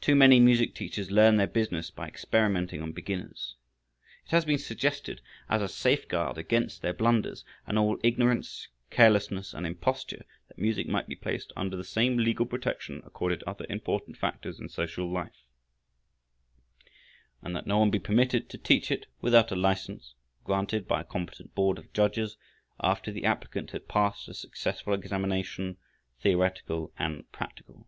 [0.00, 3.54] Too many music teachers learn their business by experimenting on beginners.
[4.24, 9.64] It has been suggested as a safeguard against their blunders, and all ignorance, carelessness and
[9.64, 14.58] imposture, that music might be placed under the same legal protection accorded other important factors
[14.58, 15.44] in social life,
[17.40, 21.04] and that no one be permitted to teach it without a license granted by a
[21.04, 22.36] competent board of judges
[22.80, 25.76] after the applicant had passed a successful examination,
[26.20, 27.86] theoretical and practical.